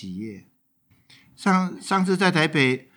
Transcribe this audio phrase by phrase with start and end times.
[0.00, 0.46] 企业。
[1.36, 2.88] 上上次在台北，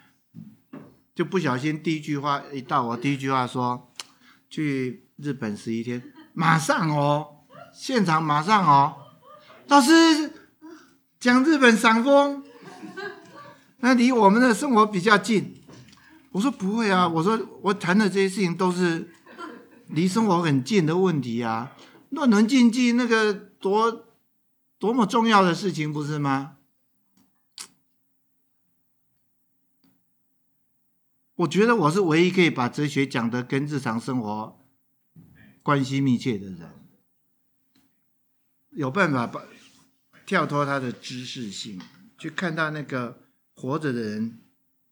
[1.14, 3.91] 就不小心第一句话一到，我第一句话说
[4.49, 7.44] 去日本十一天，马上哦，
[7.74, 8.96] 现场马上哦，
[9.68, 10.31] 老师
[11.20, 12.42] 讲日本赏枫，
[13.79, 15.62] 那离我们的生活比较近。
[16.31, 19.11] 我说不会啊，我说我谈的这些事情都是
[19.88, 21.73] 离生活很近的问题啊，
[22.11, 24.05] 论文竞技那个多
[24.79, 26.54] 多么重要的事情，不是吗？
[31.35, 34.59] 我觉得我是唯一可以把哲学讲得跟日常生活
[35.63, 36.69] 关系密切的人，
[38.69, 39.43] 有办法把
[40.25, 41.81] 跳脱他的知识性，
[42.19, 43.23] 去看到那个
[43.55, 44.41] 活着的人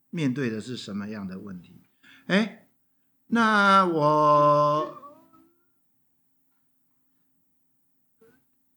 [0.10, 1.84] 面对的是什么样的问题。
[2.26, 2.68] 哎，
[3.28, 4.98] 那我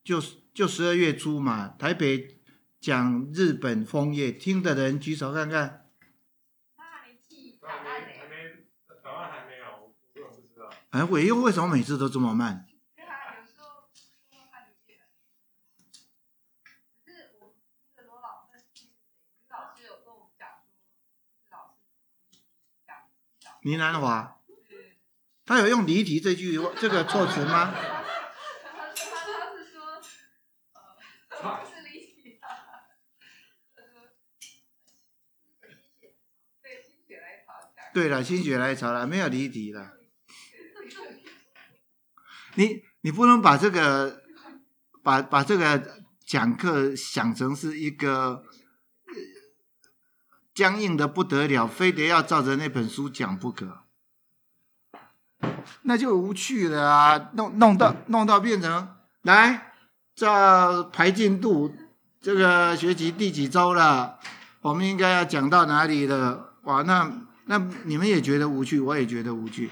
[0.02, 2.38] 就就十二月初嘛，台北
[2.78, 5.83] 讲日本枫叶，听的人举手看看。
[10.94, 12.68] 哎，我又为什么每次都这么慢？
[23.62, 24.38] 倪南华，
[25.44, 27.74] 他有用“离题”这句这个措辞吗？
[37.92, 40.03] 对了，心血来潮了，没有离题了。
[42.54, 44.22] 你你不能把这个
[45.02, 48.42] 把把这个讲课想成是一个
[50.54, 53.80] 僵硬的不得了，非得要照着那本书讲不可，
[55.82, 57.30] 那就无趣了啊！
[57.34, 59.72] 弄弄到弄到变成来
[60.14, 61.74] 照排进度，
[62.20, 64.18] 这个学期第几周了？
[64.60, 66.54] 我们应该要讲到哪里了？
[66.62, 67.12] 哇，那
[67.46, 69.68] 那你们也觉得无趣，我也觉得无趣。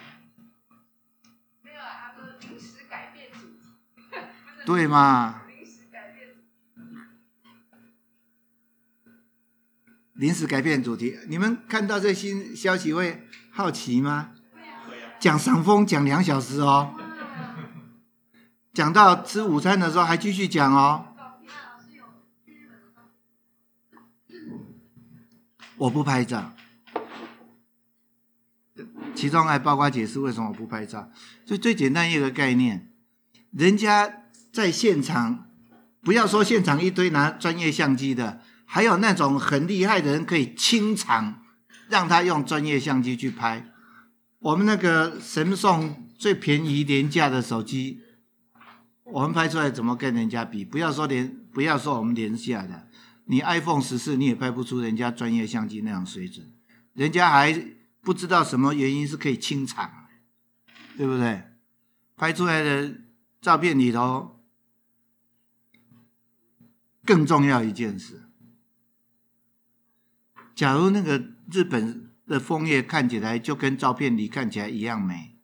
[4.65, 5.43] 对嘛？
[10.15, 14.31] 临时改变主题，你们看到这新消息会好奇吗？
[15.19, 16.95] 讲赏风讲两小时哦，
[18.73, 21.09] 讲到吃午餐的时候还继续讲哦。
[25.79, 26.55] 我不拍照，
[29.17, 31.11] 其中还包括解释为什么我不拍照。
[31.45, 32.93] 所以最简单一个概念，
[33.51, 34.22] 人家。
[34.53, 35.49] 在现场，
[36.03, 41.43] 不要说现场一堆拿专业相机的，还有那种很厉害的人可以清场，
[41.89, 43.73] 让他用专业相机去拍。
[44.41, 48.01] 我们那个神送最便宜廉价的手机，
[49.05, 50.63] 我们拍出来怎么跟人家比？
[50.65, 52.89] 不要说廉，不要说我们廉价的，
[53.25, 56.53] 你 iPhone 十四你也拍不出人家专业相机那样水准，
[56.93, 57.59] 人家还
[58.03, 59.91] 不知道什么原因是可以清场，
[60.99, 61.43] 对不对？
[62.17, 62.93] 拍出来的
[63.41, 64.42] 照片里头。
[67.05, 68.23] 更重要一件事，
[70.55, 75.37] 假如那个日本的枫叶看起来就跟照片里看起来一样美，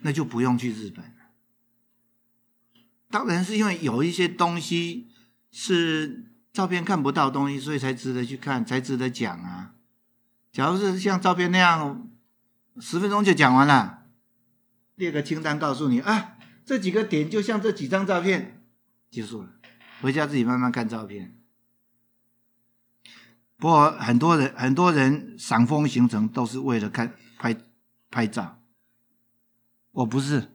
[0.00, 1.12] 那就不用去日本了。
[3.10, 5.08] 当然是因为有一些东西
[5.50, 9.74] 是照片看不到东西，所以才值得去看，才值得讲啊。
[10.50, 12.10] 假如是像照片那样，
[12.80, 14.06] 十分钟就讲完了，
[14.94, 18.64] 列个清单告诉你啊，这几个点就像这几张照片，
[19.10, 19.55] 结束了。
[20.00, 21.36] 回家自己慢慢看照片。
[23.56, 27.56] 不过很多人很多人赏枫行程都是为了看拍
[28.10, 28.62] 拍照，
[29.92, 30.52] 我不是。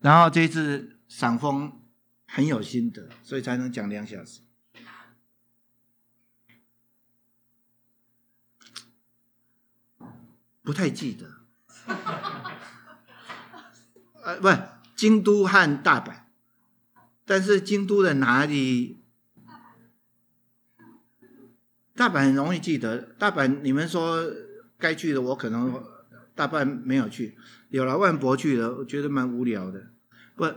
[0.00, 1.82] 然后这次赏枫
[2.26, 4.40] 很有心得，所以才能讲两小时。
[10.62, 11.44] 不太记得。
[14.24, 14.48] 呃，不，
[14.96, 16.23] 京都和大阪。
[17.26, 18.98] 但是京都的哪里？
[21.94, 22.98] 大阪很容易记得。
[23.18, 24.30] 大阪你们说
[24.76, 25.82] 该去的，我可能
[26.34, 27.38] 大半没有去。
[27.70, 29.92] 有了万博去了，我觉得蛮无聊的。
[30.34, 30.52] 不，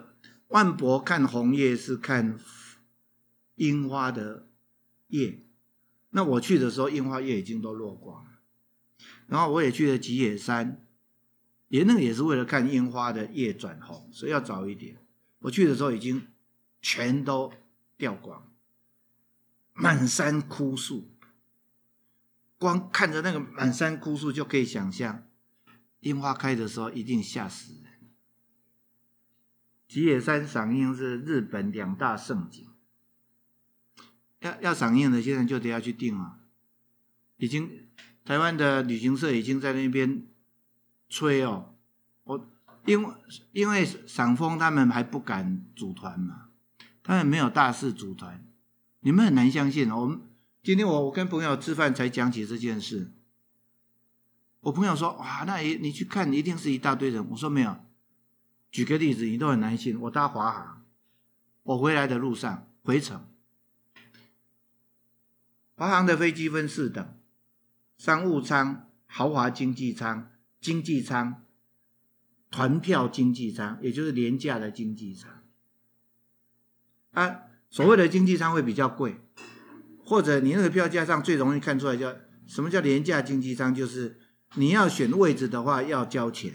[0.47, 2.37] 万博看红叶是看
[3.55, 4.47] 樱花的
[5.07, 5.45] 叶。
[6.09, 8.31] 那我去的时候，樱花叶已经都落光了。
[9.27, 10.83] 然后我也去了吉野山，
[11.69, 14.97] 也那个也是为了看樱花的叶转红，所以要早一点。
[15.39, 16.27] 我去的时候已经。
[16.81, 17.53] 全都
[17.97, 18.51] 掉光，
[19.73, 21.09] 满山枯树，
[22.57, 25.23] 光看着那个满山枯树就可以想象，
[25.99, 27.83] 樱花开的时候一定吓死人。
[29.87, 32.67] 吉野山赏樱是日本两大胜景，
[34.39, 36.39] 要要赏樱的，现在就得要去订啊。
[37.37, 37.87] 已经
[38.25, 40.27] 台湾的旅行社已经在那边
[41.07, 41.75] 催哦，
[42.23, 42.49] 我
[42.85, 43.15] 因为
[43.51, 46.46] 因为赏枫他们还不敢组团嘛，
[47.07, 48.45] 他们没有大肆组团，
[48.99, 49.89] 你们很难相信。
[49.89, 50.19] 我们
[50.61, 53.13] 今天我我跟朋友吃饭才讲起这件事，
[54.59, 57.25] 我朋友说哇，那你你去看，一定是一大堆人。
[57.29, 57.77] 我说没有，
[58.69, 59.97] 举个例子，你都很难信。
[60.01, 60.83] 我搭华航，
[61.63, 63.25] 我回来的路上回程。
[65.75, 67.17] 华航的飞机分四等：
[67.97, 71.41] 商务舱、豪华经济舱、经济舱、
[72.51, 75.36] 团票经济舱，也就是廉价的经济舱。
[77.19, 77.41] 啊，
[77.71, 79.15] 所谓的经济舱会比较贵，
[80.05, 82.15] 或者你那个票价上最容易看出来叫
[82.45, 84.19] 什么叫廉价经济舱，就是
[84.53, 86.53] 你要选位置的话要交钱。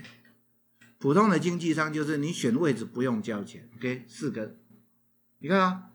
[0.99, 3.69] 普通的经济舱就是你选位置不用交钱。
[3.77, 4.55] OK，四个，
[5.39, 5.91] 你看啊，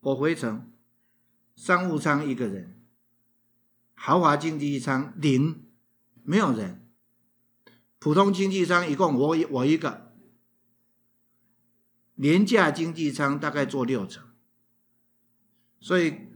[0.00, 0.70] 我回程。
[1.54, 2.80] 商务舱一个人，
[3.94, 5.62] 豪华经济舱零，
[6.24, 6.88] 没有人。
[8.00, 10.03] 普通经济舱一共我我一个，
[12.14, 14.24] 廉价经济舱大概坐六成。
[15.80, 16.28] 所以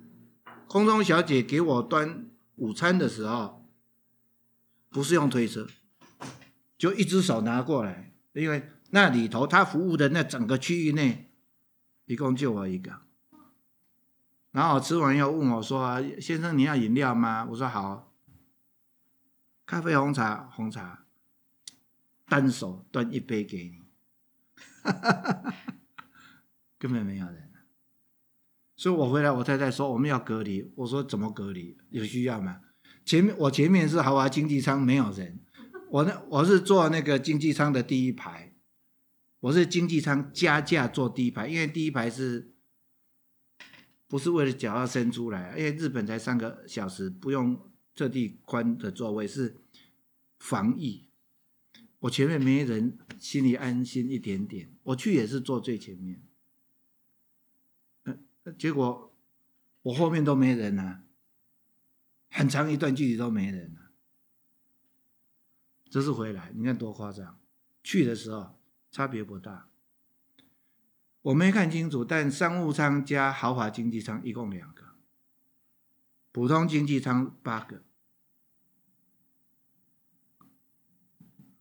[0.66, 3.66] 空中小姐给我端午餐的时候，
[4.90, 5.66] 不是用推车，
[6.76, 11.30] 就一只手拿过来，因为那里头他服务的那整个区域内，
[12.06, 13.00] 一共就我一个。
[14.50, 18.12] 然后吃完以后问我说：“先生，你要饮料吗？”我说：“好。”
[19.64, 21.04] 咖啡、红茶、红茶，
[22.26, 23.77] 单手端一杯给你，
[26.78, 27.50] 根本没有人。
[28.76, 30.70] 所以我回来，我太太说我们要隔离。
[30.76, 31.76] 我说怎么隔离？
[31.90, 32.60] 有需要吗？
[33.04, 35.40] 前面我前面是豪华经济舱，没有人。
[35.90, 38.54] 我那我是坐那个经济舱的第一排，
[39.40, 42.52] 我是经济舱加价坐第一排，因为第一排是。
[44.10, 47.60] 不是为了脚要伸出来，因为日本才三个小时，不用
[47.94, 49.58] 特地宽的座位，是
[50.38, 51.07] 防疫。
[52.00, 54.72] 我前面没人，心里安心一点点。
[54.84, 56.22] 我去也是坐最前面，
[58.56, 59.12] 结果
[59.82, 61.02] 我后面都没人啊，
[62.30, 63.90] 很长一段距离都没人啊。
[65.90, 67.40] 这次回来，你看多夸张！
[67.82, 68.60] 去的时候
[68.90, 69.68] 差别不大。
[71.22, 74.94] 我没看清楚，但商务舱加豪华经济舱一共两个，
[76.30, 77.82] 普通经济舱八个，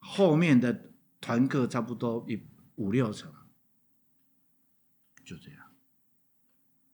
[0.07, 3.33] 后面的团客差不多一五六成，
[5.25, 5.71] 就这样。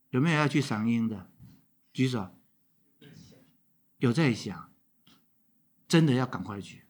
[0.09, 1.29] 有没有要去赏樱的？
[1.93, 2.35] 举手。
[3.97, 4.73] 有在想，
[5.87, 6.85] 真的要赶快去。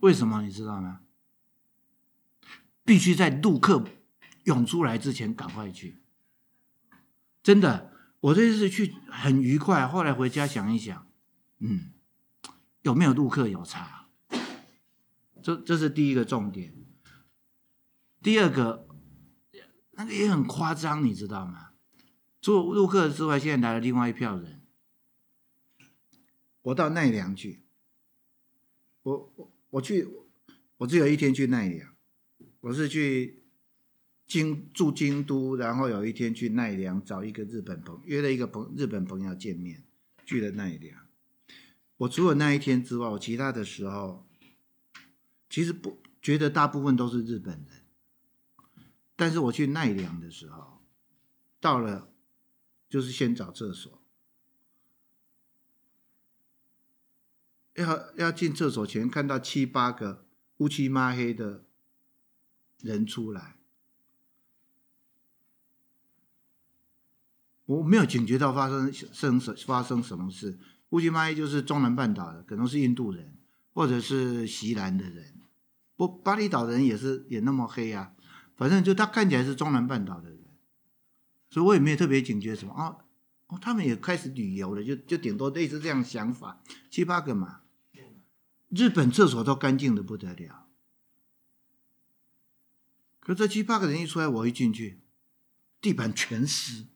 [0.00, 1.00] 为什么你知道吗？
[2.84, 3.84] 必须在陆客。
[4.44, 6.02] 涌出来之前赶快去，
[7.42, 7.90] 真的，
[8.20, 9.88] 我这次去很愉快。
[9.88, 11.08] 后来回家想一想，
[11.60, 11.94] 嗯，
[12.82, 14.03] 有没有陆客有差？
[15.44, 16.74] 这这是第一个重点。
[18.22, 18.88] 第二个，
[19.90, 21.72] 那个也很夸张，你知道吗？
[22.40, 24.62] 除了陆客之外，现在来了另外一票人。
[26.62, 27.60] 我到奈良去，
[29.02, 30.08] 我我我去，
[30.78, 31.94] 我只有一天去奈良，
[32.60, 33.42] 我是去。
[34.26, 39.84] 京住京都，然后有一天去奈良找一个日本朋友，约了一个朋日本朋友见面，
[40.24, 41.06] 去了奈良。
[41.98, 44.26] 我除了那一天之外，我其他的时候
[45.54, 47.84] 其实不觉得大部分都是日本人。
[49.14, 50.82] 但是我去奈良的时候，
[51.60, 52.12] 到了
[52.88, 54.02] 就是先找厕所，
[57.74, 61.64] 要要进厕所前看到七八个乌漆抹黑的
[62.80, 63.56] 人出来。
[67.66, 70.58] 我没有警觉到发生生什发生什么事。
[70.88, 73.38] 乌漆嘛黑就是中南半岛的，可能是印度人
[73.72, 75.33] 或者是锡兰的人。
[75.96, 78.12] 不，巴厘岛人也是也那么黑啊。
[78.56, 80.44] 反正就他看起来是中南半岛的人，
[81.50, 82.96] 所以我也没有特别警觉什么啊。
[83.48, 87.60] 哦，他们也开始旅游了，就就顶多类似这样想法，七八个嘛。
[88.68, 90.66] 日本厕所都干净的不得了，
[93.20, 95.00] 可这七八个人一出来，我一进去，
[95.80, 96.86] 地板全湿。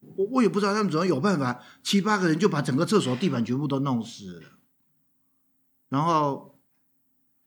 [0.00, 4.58] 我我也不知道他们怎么有办法，七八个人就把整个厕所地板全部都弄湿了。
[5.88, 6.53] 然后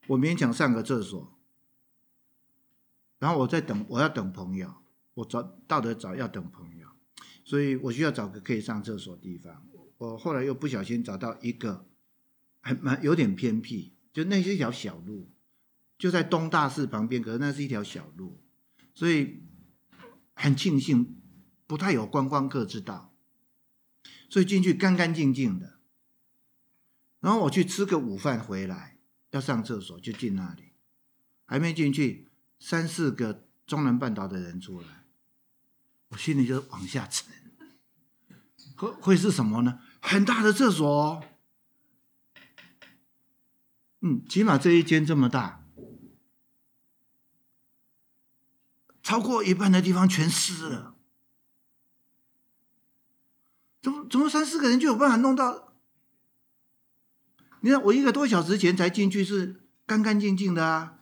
[0.08, 1.38] 我勉强上个厕所，
[3.18, 4.74] 然后我在等，我要等朋友，
[5.14, 6.88] 我找到得早要等朋友，
[7.44, 9.66] 所以我需要找个可以上厕所的地方。
[9.98, 11.86] 我后来又不小心找到一个，
[12.60, 15.30] 还蛮有点偏僻，就那是一条小路，
[15.96, 18.40] 就在东大寺旁边，可是那是一条小路，
[18.92, 19.42] 所以
[20.34, 21.14] 很庆幸。
[21.66, 23.14] 不太有观光客知道，
[24.30, 25.78] 所以进去干干净净的。
[27.20, 28.97] 然后我去吃个午饭回来，
[29.30, 30.72] 要上厕所就进那里，
[31.44, 35.04] 还没进去，三四个中南半岛的人出来，
[36.08, 37.32] 我心里就往下沉。
[38.76, 39.80] 会会是什么呢？
[40.00, 41.24] 很大的厕所，
[44.00, 45.64] 嗯，起码这一间这么大，
[49.02, 50.94] 超过一半的地方全湿了。
[53.82, 55.67] 怎么怎么三四个人就有办法弄到？
[57.60, 61.00] 你看我一个多小时前才进去是干干净净的啊，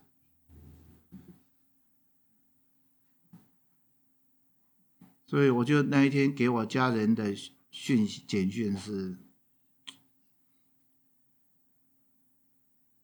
[5.27, 7.35] 所以我就那一天给我家人的。
[7.79, 9.19] 讯简讯是，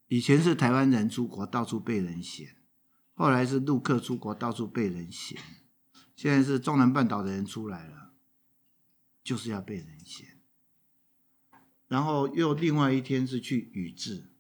[0.09, 2.57] 以前是台湾人出国到处被人嫌，
[3.13, 5.39] 后来是陆客出国到处被人嫌，
[6.17, 8.15] 现在是中南半岛的人出来了，
[9.23, 10.32] 就是要被人嫌。
[11.93, 14.31] 然后又另外一天是去宇治，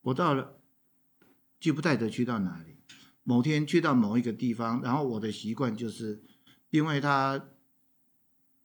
[0.00, 0.58] 我到了，
[1.60, 2.74] 记不太得去到哪里。
[3.22, 6.24] 某天去到某一个地方，然后我的习惯就是，
[6.70, 7.48] 因为他。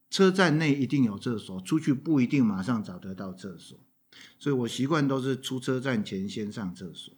[0.10, 3.80] 车站内一定有厕所，出去不一定马上找得到厕所，
[4.38, 7.14] 所以我习惯都是出车站前先上厕所。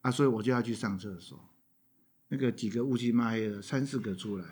[0.00, 1.38] 啊，所以我就要去上厕所。
[2.28, 4.46] 那个几个乌漆嘛黑的三四个出来，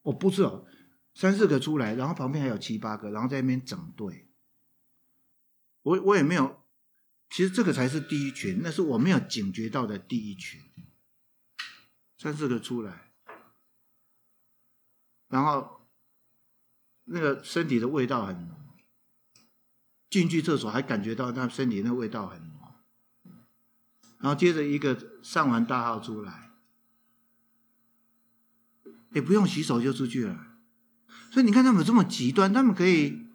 [0.00, 0.64] 我不是哦，
[1.12, 4.29] 三四个出来，然后旁边还有七八个，然后在那边整队。
[5.82, 6.62] 我我也没有，
[7.28, 10.60] 其实这个才是第一群，那是我没有警觉到的第一群。
[12.18, 13.12] 三四个出来，
[15.28, 15.78] 然后。
[17.12, 18.56] 那个身体的味道很浓，
[20.08, 22.74] 进去厕所还感觉到那身体那味道很浓，
[24.18, 26.52] 然后接着一个上完大号出来，
[29.10, 30.58] 也不用洗手就出去了，
[31.32, 33.26] 所以你看他们这么极端，他们可以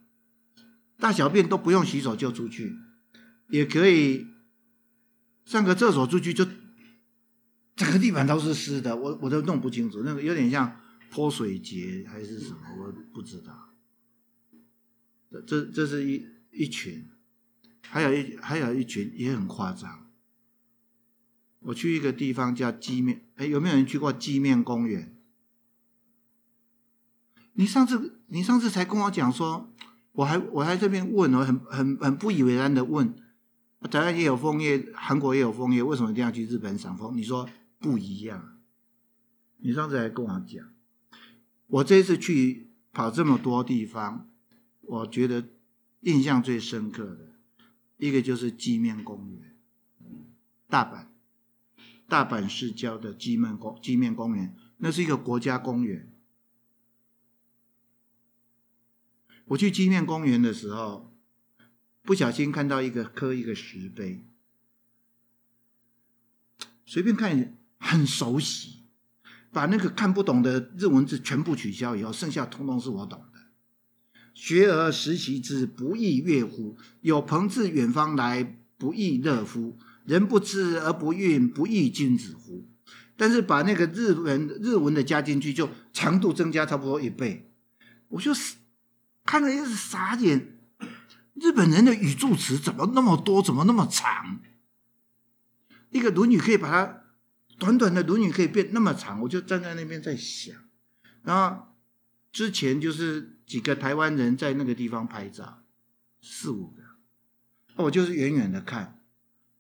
[0.98, 2.76] 大小便都不用洗手就出去，
[3.50, 4.28] 也可以
[5.46, 6.46] 上个厕所出去就
[7.76, 10.80] 整个地板都是湿的，我我都弄不清楚，那个有点像
[11.12, 13.74] 泼水节还是什么，我不知道。
[15.46, 17.10] 这这是一一群，
[17.82, 20.10] 还有一还有一群也很夸张。
[21.60, 25.14] 我去一个地方叫鸡面，哎，有没有人去过鸡面公园？
[27.54, 29.74] 你上次你上次才跟我讲说，
[30.16, 33.14] 我还我还这边问，我很很很不以为然的问，
[33.92, 37.16] 台湾也有枫叶，韩国也有枫叶，为什么一定要去日本赏枫？
[37.16, 37.48] 你说
[37.80, 38.58] 不一样。
[39.58, 40.66] 你上次还跟我讲，
[41.68, 44.30] 我这次去跑这么多地方。
[44.82, 45.50] 我觉得
[46.02, 47.32] 印象最深刻的
[47.98, 49.56] 一个就是基面公园，
[50.70, 51.08] 大阪，
[52.08, 56.15] 大阪市郊的基面公鸡面公园，那是一个国家公园。
[59.46, 61.14] 我去鸡面公园的时候，
[62.02, 64.26] 不小心看到一个刻一个石碑，
[66.86, 68.86] 随便看很熟悉，
[69.52, 73.40] 把那个看不懂的日文字全部取消以后，剩下通通是我懂的。
[74.34, 76.78] 学而时习之，不亦说乎？
[77.02, 79.78] 有朋自远方来，不亦乐乎？
[80.06, 82.68] 人不知而不愠，不亦君子乎？
[83.16, 87.54] 但是把那个日文日文的加进去，就长度增加差不多一倍。
[88.10, 88.58] 我就是
[89.26, 90.58] 看了一是傻眼，
[91.34, 93.44] 日本人的语助词怎么那么多？
[93.44, 94.40] 怎么那么长？
[95.90, 97.04] 一个《论语》可以把它
[97.58, 100.56] 短短的《论语》可以变那么长，我就站在那边在想，
[101.24, 101.68] 然后。
[102.36, 105.64] 之前就是几个台湾人在那个地方拍照，
[106.22, 106.84] 四五个，
[107.86, 109.02] 我就是远远的看，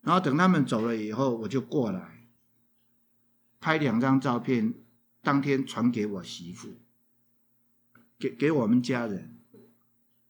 [0.01, 2.27] 然后等他们走了以后，我就过来
[3.62, 4.74] 拍两张照片，
[5.22, 6.81] 当天传给我媳妇，
[8.19, 9.35] 给给我们家人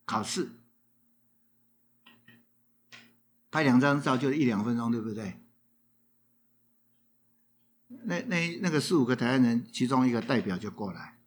[0.06, 0.52] 考试，
[3.52, 5.40] 拍两张照就一两分钟，对不对？
[7.88, 11.18] 那那那个四五个台湾人，其中一个代表就过来。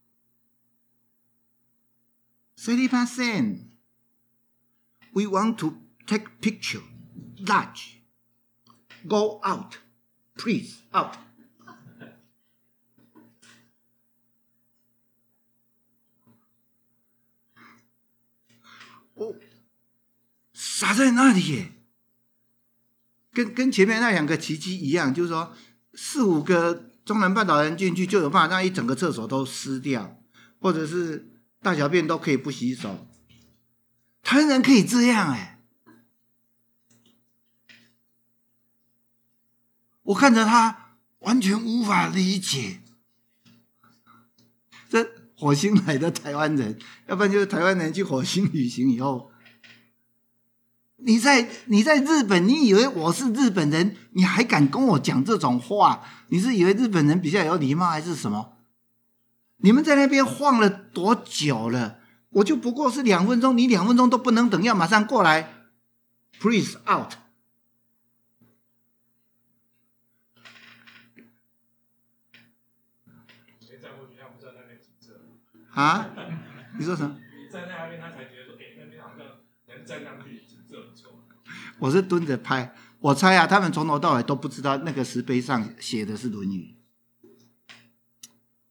[2.56, 3.64] 30%.
[5.12, 6.82] We want to take picture.
[7.38, 8.00] Large.
[9.06, 9.76] Go out.
[10.34, 11.16] Please, out.
[19.14, 19.34] 我
[20.78, 21.72] 撒在那里耶，
[23.32, 25.52] 跟跟前面那两个奇迹一样，就是说
[25.94, 30.22] 四五个中南半岛人进去就有办法让一整个厕所都湿掉，
[30.60, 31.32] 或者是。
[31.60, 33.08] 大小便都可以不洗手，
[34.22, 35.58] 台湾人可以这样哎！
[40.04, 42.80] 我看着他完全无法理解，
[44.88, 45.04] 这
[45.34, 49.32] 火星来的台湾人，要不然就是台湾人去火星旅行以后，
[51.00, 56.04] 你在你在日本，你以为我是日本人，你还敢跟我讲这种话？
[56.28, 58.56] 你是以为日本人比较有礼貌还是什么？
[59.58, 61.98] 你们在那边晃了多久了？
[62.30, 65.70] 我就不过是两分钟，你两分钟都不能等，要马上过来
[66.40, 67.14] ，Please out。
[75.74, 76.10] 啊？
[76.76, 77.16] 你说什么？
[77.38, 79.24] 你站在那边，他才觉得说，哎，那边好像
[79.66, 80.17] 人站上去，景色不错。
[81.78, 86.74] 我是蹲着拍，我猜啊，他们从头到尾都不知道那个石碑上写的是《论语》，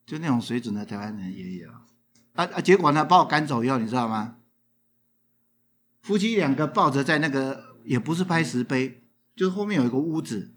[0.05, 1.69] 就那种水准的台湾人也有。
[2.33, 2.59] 啊啊！
[2.61, 4.35] 结果呢，把我赶走以后，你知道吗？
[6.01, 9.03] 夫妻两个抱着在那个，也不是拍石碑，
[9.35, 10.53] 就是后面有一个屋子，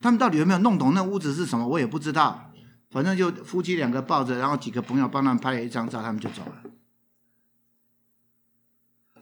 [0.00, 2.52] 他们到底有没有弄懂那屋子是什么，我也不知道。
[2.90, 6.62] 反正就夫妻两个抱着，然后几个朋友帮他们拍了一张照，他们就走了。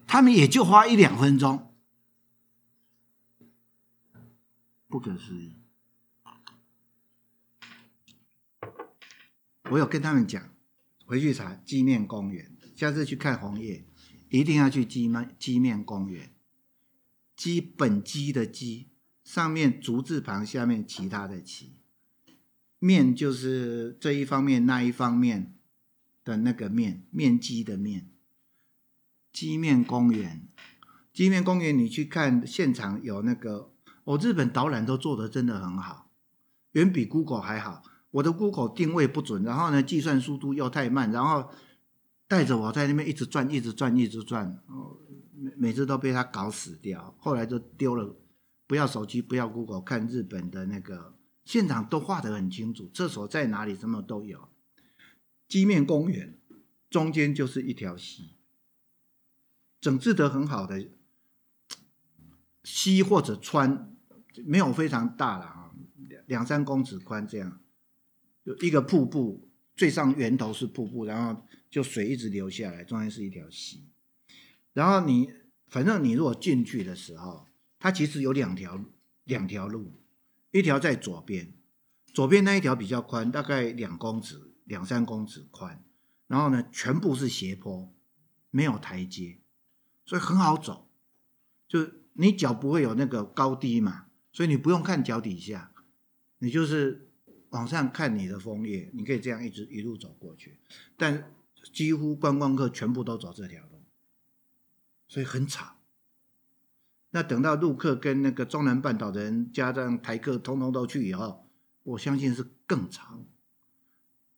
[0.07, 1.70] 他们也就花一两分钟，
[4.91, 5.55] 不可思议。
[9.71, 10.53] 我有跟他们讲，
[11.07, 13.87] 回去查鸡面公园，下次去看红叶，
[14.29, 16.35] 一定要去鸡面鸡面公园。
[17.37, 18.89] 鸡本鸡的鸡，
[19.23, 21.77] 上面竹字旁，下面其他的其。
[22.81, 25.55] 面就是这一方面那一方面
[26.25, 28.11] 的那个面，面积的面。
[29.33, 30.49] 鸡面公园，
[31.13, 33.70] 鸡面公园，你去看现场有那个，
[34.11, 36.11] 哦，日本导览都做得真的很好，
[36.73, 37.85] 远比 Google 还好。
[38.11, 41.49] 我的 Google 定位不准，然后呢，计算速度又太慢，然后
[42.27, 44.61] 带着我在那边一直转，一直转，一直转，
[45.33, 47.15] 每每次都被他搞死掉。
[47.21, 48.17] 后来就丢了，
[48.67, 51.15] 不要手机，不要 Google，看日本的那个。
[51.45, 54.49] 现场都画得很清楚，厕所在哪里，什么都有。
[55.47, 56.37] 基面公园
[56.89, 58.35] 中间就是一条溪，
[59.81, 60.89] 整治得很好的
[62.63, 63.90] 溪或者川，
[64.45, 65.71] 没有非常大了啊，
[66.27, 67.61] 两三公尺宽这样，
[68.45, 73.89] 就一个瀑布，最上源头是瀑布，然后就水一直流下来，中间是一条溪。
[74.73, 75.33] 然后你
[75.69, 77.47] 反正你如果进去的时候，
[77.79, 78.85] 它其实有两条
[79.25, 79.93] 两条路。
[80.53, 81.53] 一条在左边，
[82.13, 85.85] 左边那一条比较宽，大概两公尺、两三公尺宽。
[86.27, 87.95] 然后呢，全部是斜坡，
[88.51, 89.39] 没有台阶，
[90.05, 90.89] 所以很好走。
[91.69, 95.73] 就你脚不会有那个高低嘛，所以你不用看脚底下，
[96.39, 97.11] 你就是
[97.51, 100.59] 往上看你的枫叶，你可以这样一直一路走过去。
[100.97, 101.35] 但
[101.73, 103.83] 几乎观光客全部都走这条路，
[105.09, 105.77] 所以很吵。
[107.11, 111.51] 那等到陆客跟那个中南半岛的人加上台客通通都去以后，
[111.83, 113.25] 我相信是更长。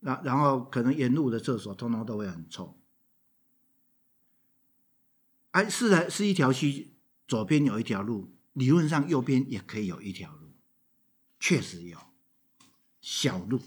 [0.00, 2.76] 然然后可能沿路的厕所通通都会很臭。
[5.52, 6.94] 哎，是的，是一条溪，
[7.28, 10.53] 左边有一条路，理论上右边也可以有一条路，
[11.38, 11.99] 确实有
[13.01, 13.61] 小路。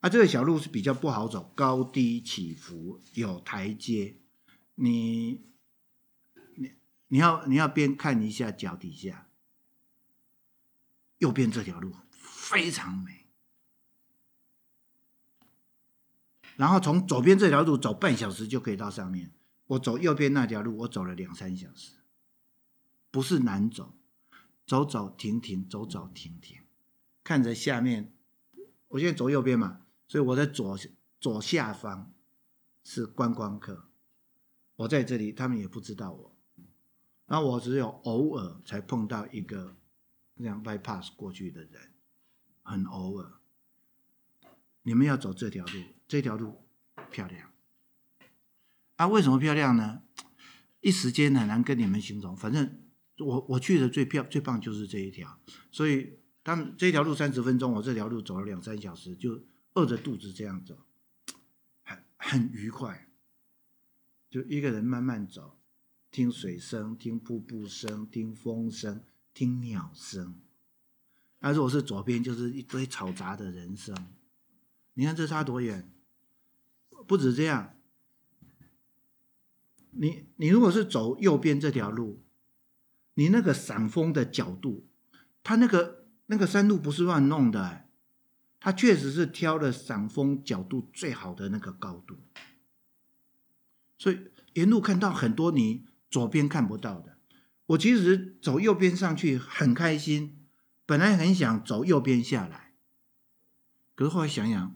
[0.00, 4.16] 啊，这个小路是比较不好走，高低起伏，有台阶，
[4.74, 5.44] 你。
[6.58, 6.72] 你
[7.08, 9.28] 你要你要边看一下脚底下，
[11.18, 13.26] 右边这条路非常美，
[16.56, 19.32] 然后从左边这条路走半小时就可以到上面。
[19.66, 21.92] 我走右边那条路，我走了两三小时，
[23.16, 23.94] 不是难走，
[24.66, 26.58] 走走停停，走走停停，
[27.24, 28.12] 看着下面。
[28.88, 30.78] 我现在走右边嘛，所以我的左
[31.18, 32.12] 左下方
[32.84, 33.88] 是观光客，
[34.74, 36.36] 我在这里，他们也不知道我。
[37.24, 39.78] 然后我只有偶尔才碰到一个
[40.36, 41.94] 这样 bypass 过去的人，
[42.62, 43.32] 很偶尔。
[44.82, 46.66] 你们要走这条路，这条路
[47.10, 47.50] 漂亮。
[48.96, 50.02] 啊，为什么漂亮呢？
[50.82, 52.36] 一时间很难跟你们形容。
[52.36, 52.82] 反正
[53.18, 59.42] 我我去的最漂最棒就是这一条，所以他们这条路三十分钟，我这条路走了两三小时，就
[59.74, 60.76] 饿着肚子这样走，
[61.82, 63.08] 很很愉快，
[64.28, 65.58] 就一个人慢慢走。
[66.08, 69.02] 听水声，听瀑布声，听风声，
[69.34, 70.40] 听鸟声。
[71.40, 73.94] 那如果是左边，就是一堆嘈杂的人声。
[74.94, 75.92] 你看这差多远？
[77.06, 77.74] 不止这样，
[79.90, 82.22] 你你如果是走右边这条路，
[83.16, 84.86] 你那个赏风的角度，
[85.42, 87.84] 他那个那个山路不是乱弄的，
[88.60, 92.16] 他确实是挑了赏风角度最好的那个高度，
[93.98, 95.84] 所以沿路看到很多你。
[96.08, 97.18] 左边看不到的，
[97.66, 100.46] 我其实走右边上去很开心，
[100.86, 102.74] 本来很想走右边下来，
[103.96, 104.74] 可是后来想想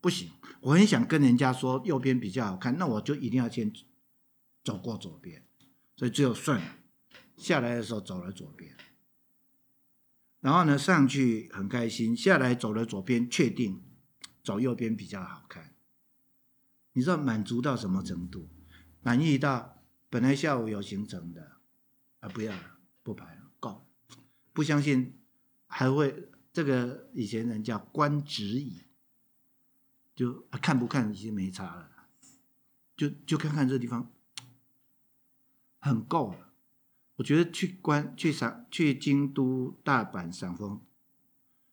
[0.00, 3.72] 不行，我很想跟人家说右边比较好看，那我就一定要先
[4.64, 5.44] 走过左边，
[5.96, 6.76] 所以最后算了
[7.36, 8.76] 下来的时候走了左边，
[10.40, 13.82] 然后呢上去很开心，下来走了左边，确定
[14.42, 15.74] 走右边比较好看。
[16.92, 18.48] 你知道满足到什么程度？
[19.02, 21.58] 满意到本来下午有行程的
[22.20, 23.86] 啊，不要了，不排了，够，
[24.52, 25.18] 不相信
[25.66, 28.82] 还会这个以前人叫观止矣。
[30.14, 31.90] 就看不看已经没差了，
[32.96, 34.12] 就就看看这地方，
[35.80, 36.53] 很够了。
[37.16, 40.80] 我觉得去关去赏去京都、大阪赏枫，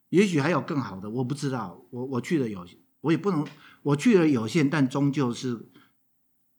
[0.09, 1.83] 也许还有更好的，我不知道。
[1.89, 2.67] 我我去的有，
[3.01, 3.47] 我也不能，
[3.81, 5.69] 我去的有限，但终究是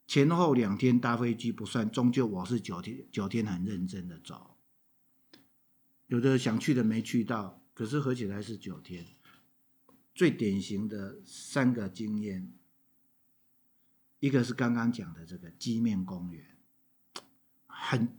[0.06, 4.56] 前后两天搭飞机不算，终究我是九天九天很认真的走。
[6.08, 9.06] 有的想去的没去到，可是合起来是九天。
[10.14, 12.52] 最典型的三个经验，
[14.18, 16.44] 一个是刚刚讲的这个箕面公园，
[17.66, 18.14] 很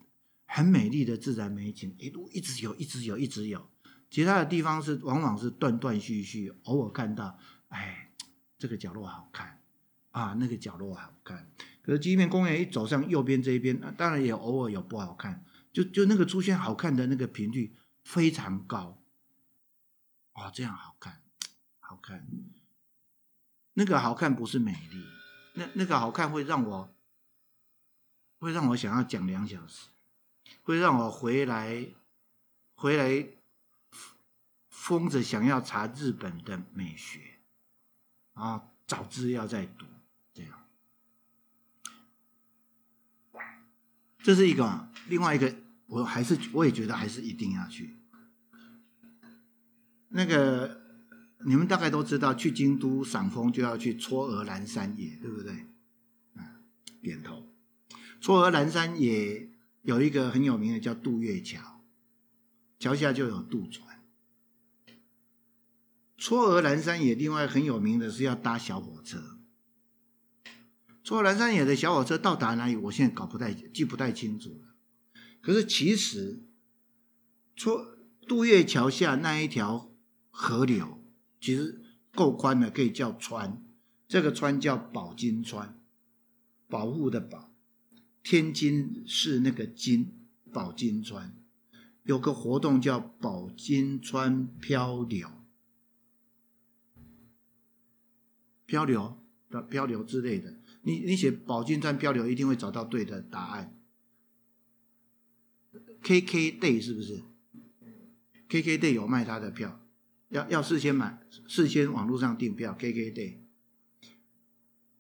[0.56, 3.72] 很美丽的自然美景，一路一直有，一直有，一直有。
[4.12, 7.40] 其他的地方是往往是断断续续，偶尔看到，
[7.70, 8.12] 哎，
[8.60, 9.60] 这个角落好看
[10.12, 11.52] 啊，那个角落好看。
[11.82, 19.02] 可是箕面公园一走向右边这一边，当然也偶尔有不好看，就就那个出现好看的那个频率非常高，
[20.34, 21.24] 哦，这样好看。
[21.80, 22.28] 好看，
[23.74, 25.04] 那个好看不是美丽，
[25.56, 26.96] 那那个好看会让我，
[28.38, 29.90] 会让我想要讲两小时，
[30.64, 31.88] 会让我回来，
[32.76, 33.28] 回来
[34.70, 37.20] 疯着想要查日本的美学，
[38.34, 39.86] 啊，找资料再读，
[40.34, 40.66] 这样，
[44.24, 45.56] 这是一个，另外一个，
[45.88, 47.98] 我还是我也觉得还是一定要去，
[50.10, 50.82] 那个。
[51.46, 55.52] 你们大概都知道，去京都赏枫就要去嵯峨岚山野，对不对？
[56.36, 56.64] 啊，
[57.02, 57.52] 点头。
[58.22, 59.50] 嵯峨岚山野
[59.84, 61.82] 有一个很有名的叫渡月桥，
[62.80, 64.04] 桥下就有渡船。
[66.18, 69.38] 嵯峨岚山野另外很有名的是要搭小火车。
[71.04, 72.78] 嵯峨岚山野的小火车到达哪里？
[72.78, 74.76] 我现在搞不太记不太清楚了。
[75.42, 76.42] 可是其实，
[77.58, 77.86] 嵯
[78.26, 79.92] 渡月桥下那一条
[80.32, 81.04] 河流。
[81.42, 81.84] 其实
[82.16, 83.62] 够宽的，可以叫川。
[84.08, 85.78] 这个川叫宝金川，
[86.70, 87.53] 保护的保，
[88.24, 90.08] 天津市那个津，
[90.52, 91.36] 保津川。
[92.04, 95.30] 有个活动叫保津川漂流，
[98.66, 100.60] 漂流的漂流之类的。
[100.82, 103.78] 你你写保津川漂流，一定会找到对的答案。
[106.02, 107.24] KK day 是不是
[108.50, 109.80] ？KK day 有卖他的票。
[110.28, 112.76] 要要事先买，事先网络上订票。
[112.78, 113.38] KKday，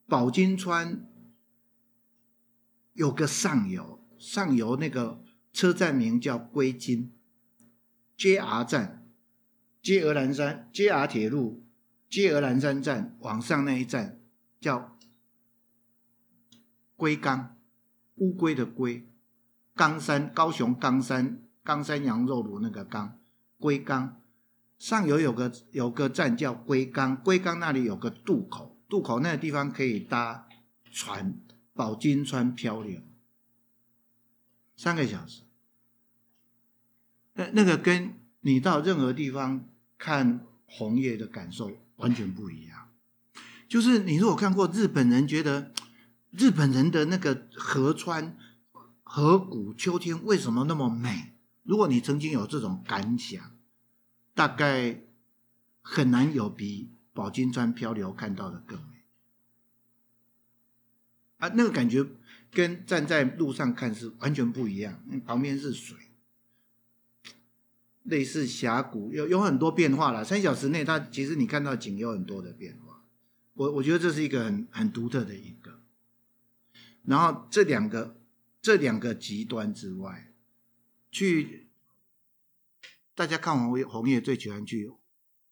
[0.05, 1.09] 保津川
[2.93, 7.11] 有个上游，上游那个车站名叫龟津
[8.17, 9.05] ，JR 站，
[9.81, 11.63] 接鹅兰山，JR 铁路
[12.09, 14.19] 接鹅兰山站往上那一站
[14.61, 14.97] 叫
[16.95, 17.57] 龟冈，
[18.15, 19.07] 乌龟的龟，
[19.75, 23.19] 冈山，高雄冈山，冈山羊肉炉那个冈，
[23.57, 24.19] 龟冈。
[24.77, 30.47] 上游有个有个站叫龟冈，龟冈那里有个渡口，渡口那个地方可以搭
[30.91, 31.33] 船，
[31.73, 33.01] 宝金川漂流，
[34.75, 35.41] 三个小时。
[37.33, 42.89] 那那个跟你到任何地方看红叶的感受完全不一样。
[43.67, 45.71] 就是你如果看过日本人觉得
[46.31, 48.37] 日本人的那个河川
[49.03, 51.33] 河谷秋天为什么那么美？
[51.63, 53.51] 如果你曾经有这种感想。
[54.35, 54.99] 大概
[55.83, 58.79] 很难有比宝金川漂流看到的更
[61.43, 61.51] 啊！
[61.55, 62.05] 那个感觉
[62.51, 65.03] 跟站在路上看是完全不一样。
[65.25, 65.97] 旁边是水，
[68.03, 70.23] 类似峡谷，有有很多变化了。
[70.23, 73.03] 三小时内，它其实你看到景有很多的变化。
[73.55, 75.81] 我我觉得这是一个很很独特的一个。
[77.03, 78.15] 然后这两个
[78.61, 80.31] 这两个极端之外，
[81.11, 81.67] 去。
[83.15, 84.91] 大家看红叶，红叶最喜欢去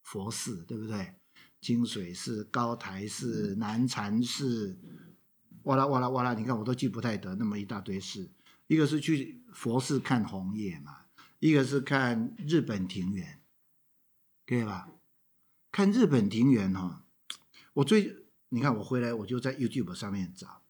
[0.02, 1.14] 佛寺，对不对？
[1.60, 4.76] 清水寺、高台寺、南禅寺，
[5.64, 6.34] 哇啦哇啦哇啦！
[6.34, 8.30] 你看我都记不太得那么一大堆事。
[8.66, 11.06] 一个是去佛寺看红叶嘛，
[11.38, 13.40] 一个是看日本庭园，
[14.46, 14.88] 可以吧？
[15.70, 17.04] 看日本庭园哈，
[17.74, 20.62] 我最你看我回来我就在 YouTube 上面找，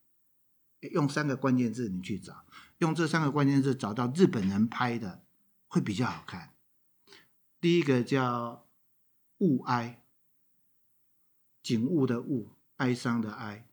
[0.81, 2.45] 用三个关键字你去找，
[2.79, 5.25] 用这三个关键字找到日本人拍的
[5.69, 6.55] 会比较好看。
[7.61, 8.69] 第一个叫
[9.39, 10.03] 物哀，
[11.63, 13.69] 景物的物，哀伤的哀。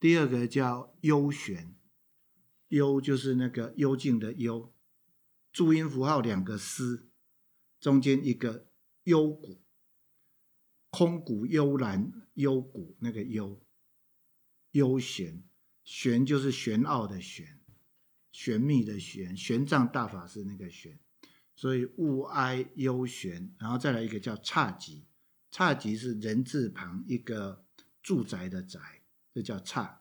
[0.00, 1.74] 第二个叫幽玄，
[2.68, 4.72] 幽就是那个幽静的幽，
[5.52, 7.10] 注音符号两个思，
[7.78, 8.66] 中间一个
[9.02, 9.60] 幽谷，
[10.88, 12.96] 空谷幽兰，幽谷。
[13.00, 13.60] 那个幽，
[14.70, 15.42] 幽玄，
[15.84, 17.60] 玄就是玄奥的玄，
[18.32, 20.98] 玄秘的玄，玄奘大法师那个玄，
[21.54, 25.02] 所以物哀幽玄，然后再来一个叫侘寂，
[25.52, 27.66] 侘寂是人字旁一个
[28.02, 28.99] 住宅的宅。
[29.32, 29.98] 这叫侘，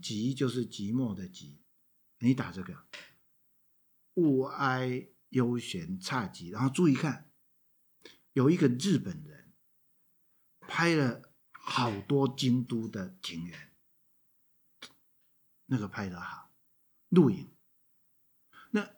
[0.00, 1.58] 寂就是寂寞的寂。
[2.18, 2.88] 你打这个，
[4.14, 7.30] 物哀幽玄侘寂，然后注意看，
[8.32, 9.52] 有一个日本人
[10.60, 13.72] 拍了好多京都的庭园，
[15.66, 16.50] 那个拍得好，
[17.08, 17.52] 录影。
[18.72, 18.96] 那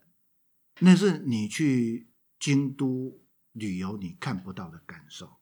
[0.79, 5.41] 那是你去京都旅游你看不到的感受，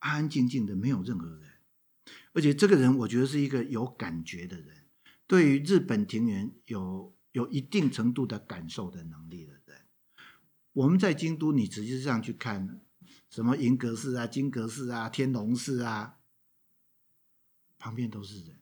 [0.00, 1.55] 安安静静的，没有任何人。
[2.36, 4.84] 而且这个人，我觉得是一个有感觉的人，
[5.26, 9.86] 对于日本庭园有有一定程度的感受的能力的人。
[10.74, 12.82] 我们在京都，你实际上去看
[13.30, 16.18] 什么银阁寺啊、金阁寺啊、天龙寺啊，
[17.78, 18.60] 旁边都是人，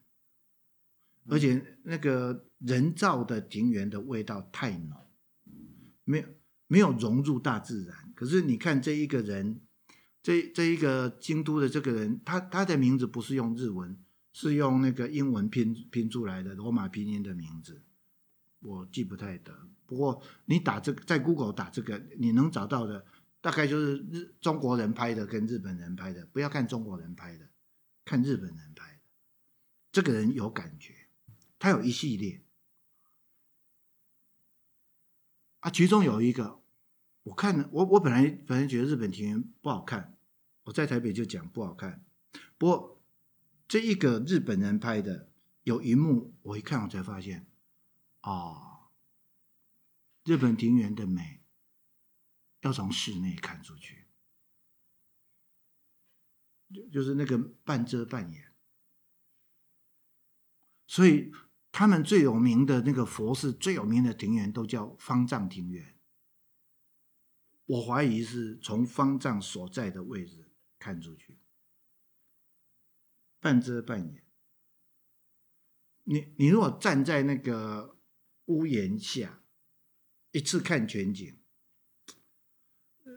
[1.27, 4.97] 而且那个人造的庭园的味道太浓，
[6.05, 6.27] 没有
[6.67, 8.13] 没有融入大自然。
[8.15, 9.59] 可是你看这一个人。
[10.25, 13.95] 这这一个京都的这个人，他他的名字不是用日文，
[14.33, 17.83] 是用那个英文拼拼出来的罗马拼音的名字，
[18.61, 19.55] 我记不太得。
[19.85, 23.05] 不过你打这个，在 Google 打这个，你能找到的
[23.39, 26.25] 大概就是日中国人拍的跟日本人拍的。
[26.33, 27.47] 不要看中国人拍的，
[28.03, 28.99] 看日本人拍的。
[29.91, 30.95] 这个人有感觉，
[31.59, 32.41] 他有一系列
[35.59, 36.63] 啊，其中有一个，
[37.21, 40.14] 我看了，我我本来本来觉得日本庭园不好看。
[40.65, 42.03] 我在台北就讲不好看，
[42.57, 43.01] 不过
[43.67, 45.29] 这一个日本人拍的
[45.63, 47.47] 有一幕，我一看我才发现，
[48.21, 48.89] 哦，
[50.23, 51.41] 日本庭园的美
[52.61, 54.05] 要从室内看出去，
[56.73, 58.51] 就就是那个半遮半掩，
[60.87, 61.31] 所以
[61.71, 65.95] 他们最有名的那个佛寺最有名的庭园都叫方丈庭园，
[67.67, 70.44] 我怀疑是从方丈所在的位置。
[70.85, 71.35] 看出去，
[73.39, 74.23] 半遮半掩。
[76.03, 77.97] 你你如果站在那个
[78.45, 79.41] 屋檐下，
[80.29, 81.35] 一次看全景，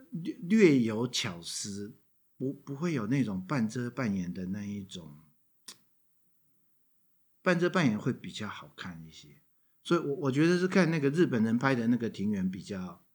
[0.09, 1.99] 略略有巧思，
[2.37, 5.19] 不不会有那种半遮半掩的那一种。
[7.43, 9.43] 半遮半掩会比较好看一些，
[9.83, 13.05] 所以我我觉得是看那个日本人拍的那个庭园比较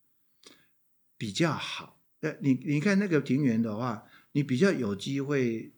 [1.17, 2.01] 比较好。
[2.21, 4.09] 呃，你你看那个庭园的话。
[4.35, 5.73] 你比较有机会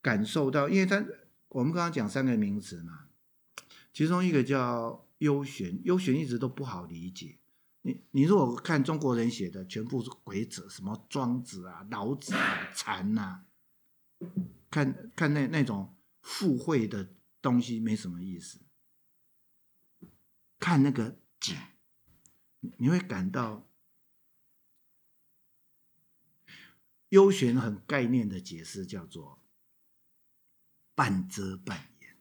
[0.00, 1.04] 感受到，因为他
[1.48, 3.08] 我们刚刚讲三个名词嘛，
[3.92, 7.36] 其中一个叫幽玄，幽玄一直都不好理解。
[7.82, 13.44] 你你如果看中国人写的，全部是鬼子，什么庄子啊、老子啊、禅啊，
[14.70, 17.10] 看看那那种附会的
[17.42, 18.60] 东西没什么意思。
[20.58, 21.54] 看那个景，
[22.78, 23.65] 你会感到。
[27.10, 29.40] 幽玄很概念的解释叫做
[30.94, 32.16] 半遮半掩，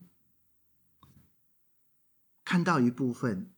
[2.43, 3.51] 看到一部分，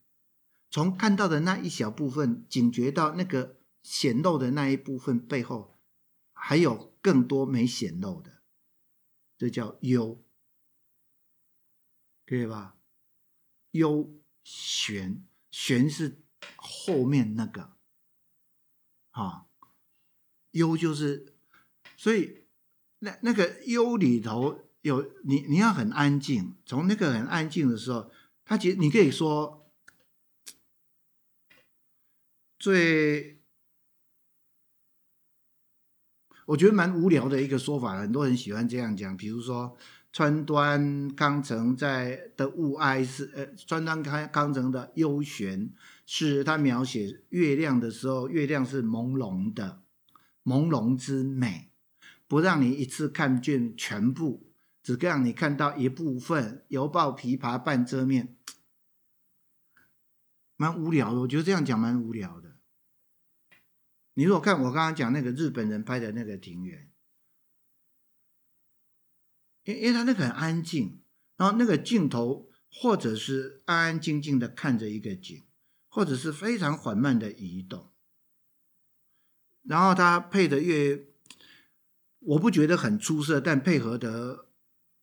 [0.70, 5.78] 从看到的那一小部分，警觉到那个显露的那一部分背后，
[6.32, 8.42] 还有更多没显露的，
[9.38, 10.24] 这叫幽，
[12.26, 12.78] 可以吧？
[13.72, 16.24] 幽玄，玄是
[16.56, 17.78] 后面那个，
[19.12, 19.47] 啊。
[20.58, 21.34] 幽就是，
[21.96, 22.46] 所以
[23.00, 26.56] 那那个幽里头有你，你要很安静。
[26.66, 28.10] 从那个很安静的时候，
[28.44, 29.72] 他其实你可以说
[32.58, 33.40] 最，
[36.48, 39.16] 我觉得蛮无聊的一个说法，很多人喜欢这样讲。
[39.16, 39.78] 比如说
[40.12, 45.72] 川端康成在的雾哀是呃，川端康康成的幽玄
[46.06, 49.84] 是他描写月亮的时候，月亮是朦胧的。
[50.48, 51.74] 朦胧之美，
[52.26, 54.50] 不让你一次看见全部，
[54.82, 56.66] 只让你看到一部分。
[56.70, 58.38] 犹抱琵琶半遮面，
[60.56, 61.20] 蛮无聊的。
[61.20, 62.56] 我觉得这样讲蛮无聊的。
[64.14, 66.90] 你如果看我刚刚讲那个日本人拍的那个庭园，
[69.66, 71.02] 因因为他那个很安静，
[71.36, 75.46] 然后那个镜头或者是安安静静的看着一个景，
[75.90, 77.92] 或者是非常缓慢的移动。
[79.68, 81.08] 然后他配的乐，
[82.20, 84.48] 我不觉得很出色，但配合的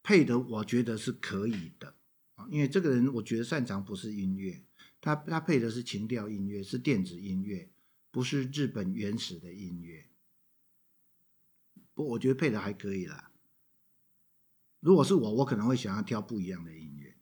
[0.03, 1.94] 配的，我觉得是可以的
[2.35, 2.46] 啊。
[2.50, 4.64] 因为这个人，我觉得擅长不是音乐，
[5.03, 7.70] 他他配的是情调音乐，是电子音乐，
[8.11, 10.09] 不是日本原始的音乐。
[11.92, 13.31] 不，我觉得配的还可以啦。
[14.81, 17.16] 如果是我，我可能会想要挑不一样的音乐。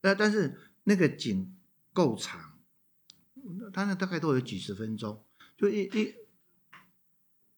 [0.00, 1.56] 但但是那个景
[1.92, 2.58] 够长，
[3.72, 5.25] 他那大概都有几十分钟，
[5.56, 6.14] 就一一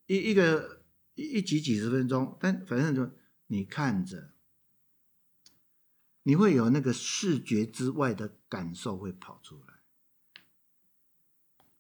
[0.07, 0.85] 一一个
[1.15, 3.13] 一一集几十分钟，但反正就
[3.49, 4.33] 你看着，
[6.23, 9.81] 你会有那个视觉之外的感受会跑出来，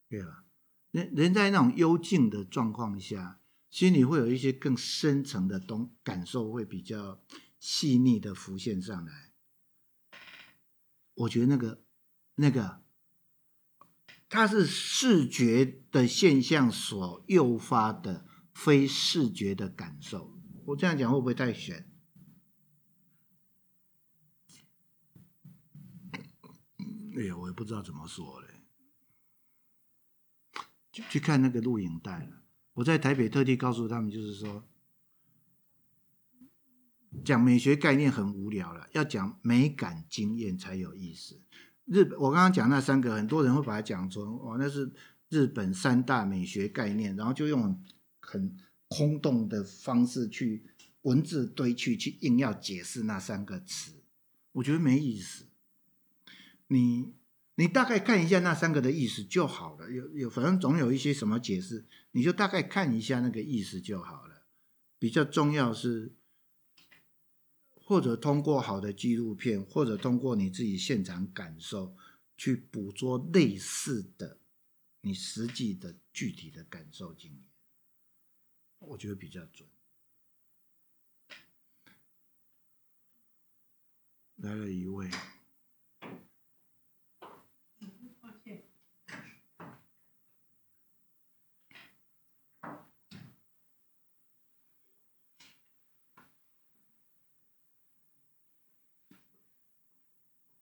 [0.09, 0.45] 对吧？
[0.91, 7.23] 人人在那种幽静的状况下，心里会有一些更深层的东感受，会比较
[7.61, 9.33] 细腻的浮现上来。
[11.15, 11.85] 我觉得那个，
[12.37, 12.83] 那个，
[14.29, 20.39] 它是视觉的现象所诱发的非视觉的感受。
[20.67, 21.91] 我这样讲会不会太玄？
[27.17, 28.49] 哎呀，我也不知道怎么说嘞。
[30.93, 32.43] 去去看那个录影带了。
[32.75, 34.69] 我在台北特地告诉他们，就是说。
[37.25, 41.43] 讲美学概念很无聊了，要讲美感经验才有意思。
[41.89, 44.93] 日本，我刚刚讲那三个，很多人会把它讲成哦，那是
[45.31, 47.83] 日本三大美学概念，然后就用
[48.21, 48.57] 很
[48.89, 50.63] 空洞的方式去
[51.03, 53.93] 文字堆砌，去硬要解释那三个词，
[54.53, 55.47] 我觉得没意思。
[56.67, 57.15] 你
[57.55, 64.43] 你大概看一下那三个的意思就好了，有有反正总有一些什么解释，你就大概看一下那个意思就好了。
[64.99, 66.13] 比较重要是。
[67.89, 71.97] 或者通过好的纪录片，或者通过你自己现场感受，
[72.37, 74.37] 去捕捉类似的
[75.01, 77.43] 你实际的具体的感受经验，
[78.81, 79.67] 我觉得比较准。
[84.37, 85.11] 来了一位。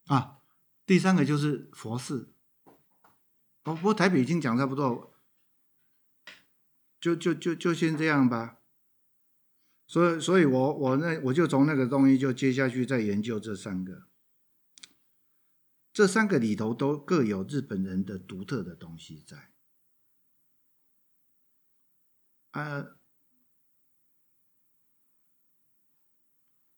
[0.06, 0.40] 啊，
[0.86, 2.32] 第三个就是佛寺。
[3.64, 5.12] 哦，不过台北已经讲差不多，
[7.00, 8.60] 就就就就先这样吧。
[9.88, 14.06] 所以，所以我我那我就从那个东西就接下去再研究这三个。
[15.92, 19.52] 这三个里头都各有日本人的独特的东西在。
[22.52, 22.96] 啊，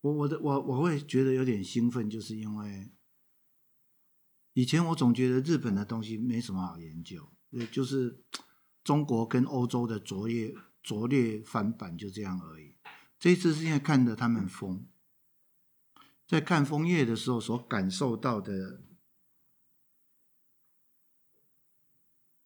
[0.01, 2.91] 我我的我我会觉得有点兴奋，就是因为。
[4.59, 7.31] 以前我总觉得日本的东西没什么好研究，
[7.71, 8.25] 就是
[8.83, 12.75] 中国跟欧洲的拙劣拙劣翻版就这样而已。
[13.21, 14.85] 这一次是因为看的他们枫，
[16.27, 18.83] 在看枫叶的时候所感受到的，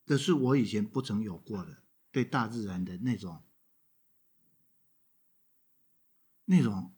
[0.05, 3.43] 这是我以前不曾有过的对大自然的那种
[6.45, 6.95] 那种。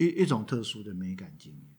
[0.00, 1.76] 一一种特殊的美感经验，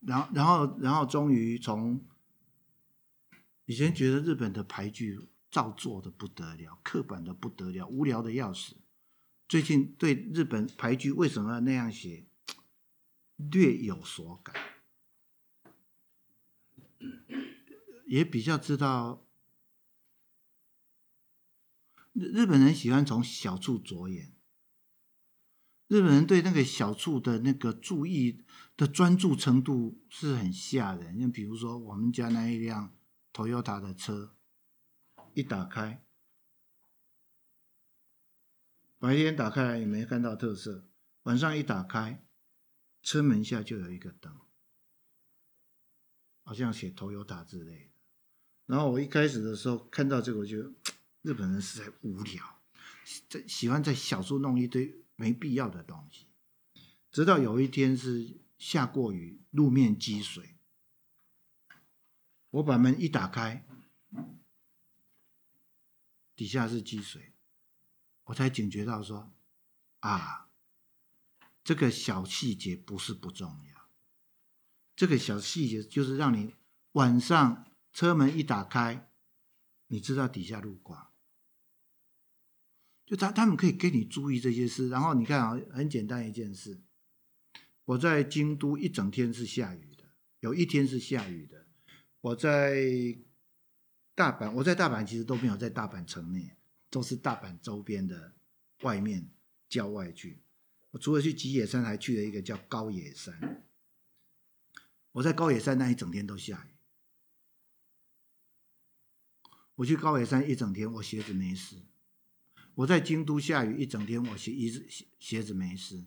[0.00, 2.06] 然后，然后，然后，终于从
[3.64, 5.18] 以前觉得日本的俳句
[5.50, 8.76] 照做的不得了，刻板的不得了，无聊的要死。
[9.48, 12.28] 最近对日本俳句为什么要那样写，
[13.36, 14.54] 略有所感，
[18.06, 19.21] 也比较知道。
[22.12, 24.34] 日本人喜欢从小处着眼，
[25.86, 28.44] 日本人对那个小处的那个注意
[28.76, 31.18] 的专注程度是很吓人。
[31.18, 32.94] 像比如说，我们家那一辆
[33.32, 34.36] Toyota 的车，
[35.32, 36.04] 一打开，
[38.98, 40.86] 白天打开来也没看到特色，
[41.22, 42.22] 晚上一打开，
[43.02, 44.38] 车门下就有一个灯，
[46.42, 47.92] 好像写 Toyota 之类的。
[48.66, 50.74] 然后我一开始的时候看到这个，我就。
[51.22, 52.60] 日本人实在无聊，
[53.28, 56.26] 在喜欢在小处弄一堆没必要的东西。
[57.12, 60.56] 直到有一天是下过雨，路面积水，
[62.50, 63.64] 我把门一打开，
[66.34, 67.32] 底下是积水，
[68.24, 69.32] 我才警觉到说：
[70.00, 70.48] 啊，
[71.62, 73.88] 这个小细节不是不重要，
[74.96, 76.56] 这个小细节就是让你
[76.92, 79.08] 晚上车门一打开，
[79.86, 81.11] 你知道底下路况。
[83.12, 84.88] 就他他们可以给你注意这些事。
[84.88, 86.80] 然后你看啊，很简单一件事，
[87.84, 90.04] 我在京都一整天是下雨的，
[90.40, 91.66] 有一天是下雨的。
[92.22, 92.74] 我在
[94.14, 96.56] 大阪，我在大阪其实都没有在大阪城内，
[96.88, 98.32] 都是大阪周边的
[98.80, 99.28] 外面
[99.68, 100.40] 郊外去。
[100.92, 103.62] 我除了去吉野山，还去了一个叫高野山。
[105.12, 106.72] 我在高野山那一整天都下雨。
[109.74, 111.76] 我去高野山一整天，我鞋子没湿。
[112.74, 116.04] 我在京都下雨一整天，我鞋子鞋鞋子没湿。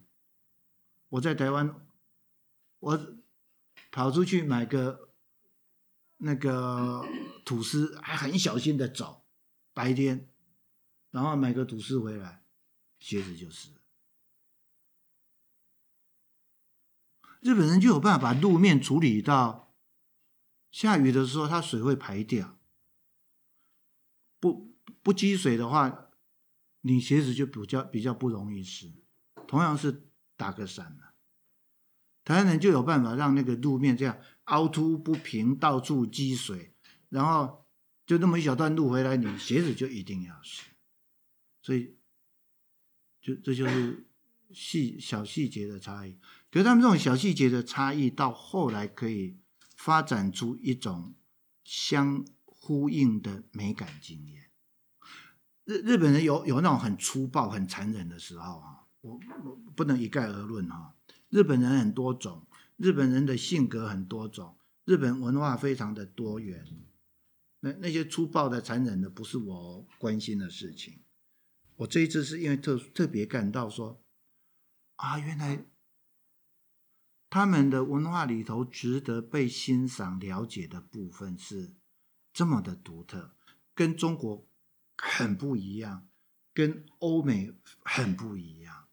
[1.09, 1.87] 我在台湾，
[2.79, 3.15] 我
[3.91, 5.13] 跑出去买个
[6.17, 7.05] 那个
[7.45, 9.25] 吐司，还很小心的走，
[9.73, 10.27] 白天，
[11.11, 12.43] 然后买个吐司回来，
[12.99, 13.69] 鞋子就湿。
[17.41, 19.75] 日本人就有办法把路面处理到
[20.71, 22.57] 下雨的时候，它水会排掉。
[24.39, 26.04] 不不积水的话，
[26.87, 28.93] 你鞋子就比较比较不容易湿。
[29.47, 30.07] 同样是
[30.37, 31.05] 打个伞嘛，
[32.23, 36.75] 台湾人就有办法让那个路面这样凹凸不平，到处积水，
[37.09, 37.65] 然后
[38.05, 40.69] 就那么一小段路回来，你鞋子就一定要湿。
[41.63, 41.95] 所以，
[43.19, 44.07] 就这就是
[44.53, 46.19] 细小细节的差异。
[46.51, 49.39] 可是他们这种小细节的差异，到后来可以
[49.75, 51.15] 发展出一种
[51.63, 54.44] 相呼应的美感经验。
[55.65, 60.95] 日日本人有有那种很粗暴、很残忍的时候啊，我我不能一概而论哈。
[61.29, 62.47] 日本人很多种，
[62.77, 66.65] 日本人的性格很多种，日本文化非常的多元。
[67.59, 70.99] 那那些粗暴的、残忍的，不是我关心的事情。
[71.77, 74.01] 我这一次是因为特特别感到说，
[74.95, 75.65] 啊，原来。
[77.27, 81.73] 他们的文化里头值得被欣赏、了解的部分是
[82.31, 83.35] 这么的独特，
[83.73, 84.47] 跟中国
[84.97, 86.07] 很不一样，
[86.53, 88.87] 跟欧美很不一样。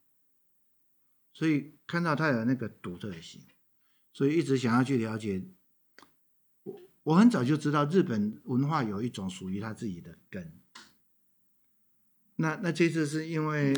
[1.32, 3.42] 所以看到他有那个独特性，
[4.12, 5.44] 所以一直想要去了解。
[6.62, 10.52] 我我很早就知道日本文化有一种属于他自己的根。
[12.36, 13.74] 那那这次是因为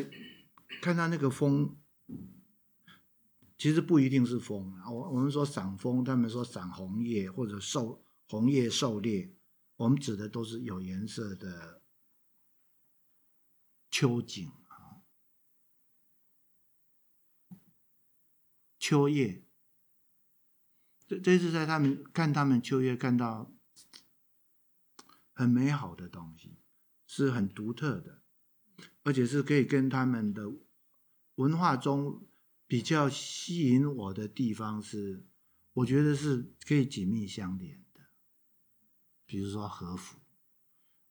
[0.81, 1.77] 看到那个风。
[3.57, 9.33] 其实不一定是枫啊，我我们说赏枫，他们说赏红叶或者狩红叶狩猎，
[9.77, 11.81] 我们指的都是有颜色的
[13.95, 14.99] 秋景啊，
[18.77, 19.41] 秋叶。
[21.07, 23.53] 这这是在他们看他们秋叶看到
[25.31, 26.57] 很美好的东西，
[27.07, 28.21] 是很独特的，
[29.03, 30.51] 而且是可以跟他们的
[31.35, 32.27] 文化中。
[32.67, 35.23] 比较吸引我的地方是，
[35.71, 38.01] 我觉得是可以紧密相连的。
[39.25, 40.19] 比如说和服，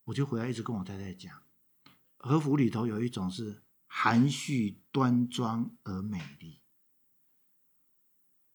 [0.03, 1.44] 我就回来一直跟我太太讲，
[2.25, 6.63] 和服里头有一种是含蓄端庄而美丽，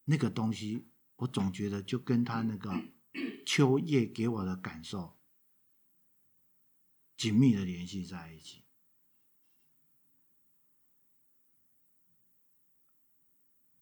[0.07, 2.83] 那个东西我总觉得就跟他那个
[3.47, 5.21] 秋叶给我的感受
[7.16, 8.64] 紧密的联系在一起。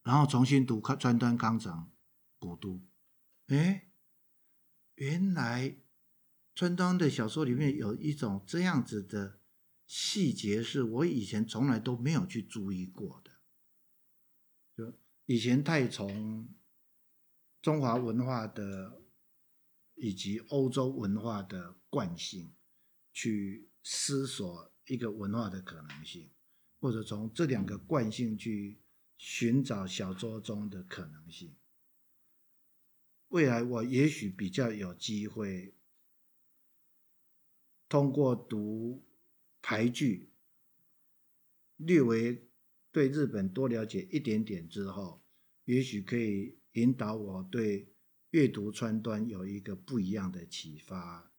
[0.03, 1.73] 然后重新读川端康成
[2.37, 2.75] 《古都》，
[3.47, 3.89] 哎，
[4.93, 5.79] 原来
[6.53, 9.38] 川端的小说里面有一种这样子的
[9.89, 13.31] 细节，是我以前从来都没有去注意过的。
[14.77, 14.93] 就
[15.25, 16.47] 以前太从
[17.59, 19.01] 中华文化的
[19.95, 22.53] 以及欧洲文化的惯性
[23.11, 26.29] 去思索一个文化的可能性，
[26.79, 28.79] 或者从这两个惯性去。
[29.21, 31.53] 寻找小说中的可能性。
[33.27, 35.75] 未来我也许比较有机会，
[37.89, 39.03] 通过读
[39.61, 40.29] 排剧，
[41.77, 42.49] 略微
[42.91, 45.23] 对日本多了解一点点之后，
[45.65, 47.93] 也许可以引导我对
[48.31, 51.31] 阅读川端有一个不一样的启发。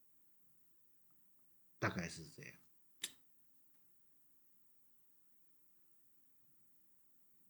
[1.79, 2.53] 大概是这样。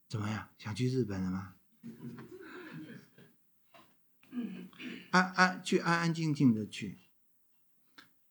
[0.09, 0.51] 怎么样？
[0.59, 1.57] 想去日本了吗？
[5.11, 7.00] 安安去安安静静的去，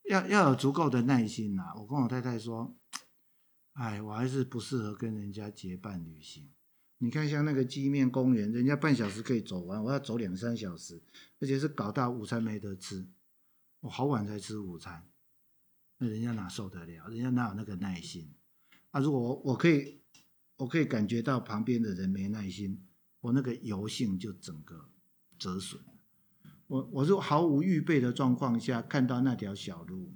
[0.10, 2.76] 要要有足够的耐心呐、我跟我太太说，
[3.74, 6.50] 哎，我还是不适合跟人家结伴旅行。
[6.98, 11.00] 你看，像那个基面公园，人家半小时可以走完，我要走两三小时，
[11.40, 13.08] 而且是搞到午餐没得吃，
[13.82, 15.08] 我好晚才吃午餐，
[16.00, 17.08] 那人家哪受得了？
[17.10, 18.34] 人家哪有那个耐心？
[18.90, 20.00] 啊，如果我我可以。
[20.60, 22.86] 我可以感觉到旁边的人没耐心，
[23.22, 24.90] 我那个油性就整个
[25.38, 25.82] 折损。
[26.70, 30.14] 我我是毫无预备的状况下看到那条小路，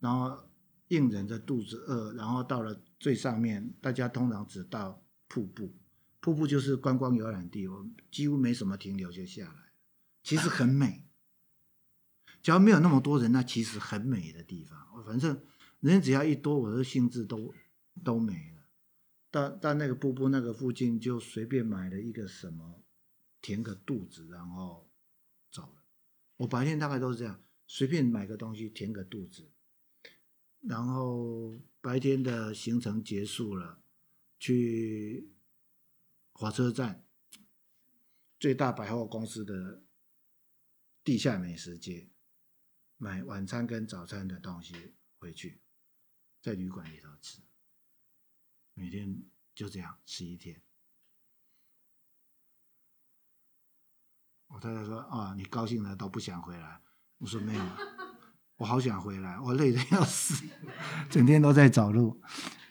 [0.00, 0.48] 然后
[0.88, 5.74] 硬忍着肚子饿，然后到了最上面，大家通常只到瀑布，
[6.20, 9.72] 瀑布就是观光游览地，我几乎没什么停留就下来，
[10.22, 11.06] 其实很美。
[12.42, 15.04] 只要没有那么多人，那其实很美的地方。
[15.04, 15.38] 反正
[15.80, 17.52] 人只要一多，我的兴致都
[18.02, 18.62] 都没了。
[19.30, 22.82] 到到那个瀑布那个附近，就随便买了一个什么，
[23.42, 24.85] 填个肚子，然后。
[26.38, 29.50] 我白天大概都是这样，随便买个东西填个肚子，
[30.60, 33.82] 然后白天的行程结束了，
[34.38, 35.30] 去
[36.32, 37.06] 火车站
[38.38, 39.82] 最大百货公司的
[41.02, 42.10] 地下美食街。
[42.98, 45.60] 买晚餐跟早餐的东西回去，
[46.40, 47.42] 在旅馆里头吃，
[48.72, 49.22] 每天
[49.54, 50.62] 就这样吃一天。
[54.56, 56.80] 我太太说：“啊，你高兴的都不想回来。”
[57.20, 57.62] 我说：“没有，
[58.56, 60.46] 我好想回来，我累得要死，
[61.10, 62.22] 整天都在找路。”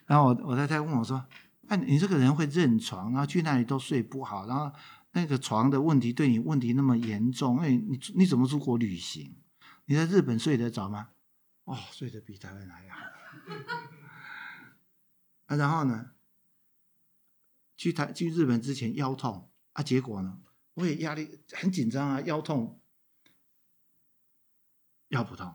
[0.07, 1.23] 然后我我太太问我说
[1.69, 4.71] ：“哎，你这个人会认床，然后去那里都睡不好，然后
[5.11, 9.37] 那个床的问题对你问题那么严重，哎，你你怎么出国旅行？”
[9.85, 11.09] 你在日本睡得着吗？
[11.65, 12.99] 哦，睡得比台湾还好。
[15.45, 16.13] 啊，然后呢？
[17.77, 20.39] 去台去日本之前腰痛啊，结果呢？
[20.75, 22.79] 我也压力很紧张啊，腰痛，
[25.09, 25.53] 腰不痛。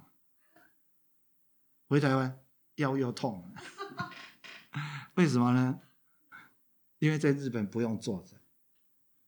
[1.87, 2.45] 回台湾
[2.75, 3.55] 腰又痛，
[5.14, 5.81] 为什么呢？
[6.99, 8.37] 因为在日本不用坐着，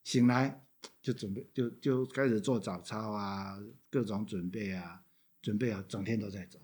[0.04, 0.58] 醒来。
[1.00, 3.58] 就准备就就开始做早操啊，
[3.90, 5.04] 各种准备啊，
[5.40, 6.60] 准备啊，整天都在走，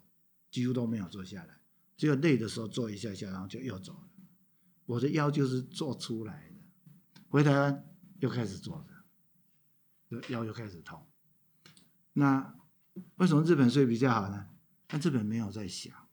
[0.50, 1.60] 几乎都没有坐下来，
[1.96, 4.08] 只有累的时候坐一下下，然后就又走了。
[4.86, 7.84] 我的腰就是坐出来的，回台湾
[8.20, 8.97] 又开始坐着，
[10.28, 11.06] 腰又开始痛。
[12.12, 12.56] 那
[13.16, 14.50] 为什么日本睡比较好呢？
[14.88, 16.08] 那日本没有在想，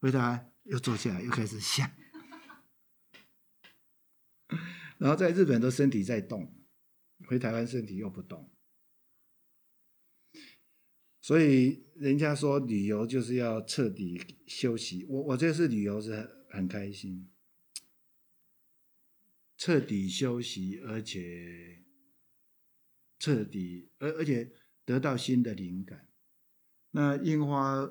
[0.00, 1.90] 回答又坐下来又开始想，
[4.98, 6.52] 然后在日本都身体在动。
[7.28, 8.52] 回台湾身体又不动，
[11.20, 15.06] 所以人家说旅游就是要彻底休息。
[15.08, 17.28] 我我这次旅游是很开心，
[19.56, 21.85] 彻底休息，而且
[23.18, 24.52] 彻底而而且
[24.84, 26.08] 得到新的灵感。
[26.90, 27.90] 那樱花，